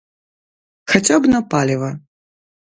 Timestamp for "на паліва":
1.35-1.93